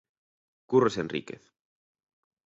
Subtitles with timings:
[0.69, 1.43] Curros Enríquez".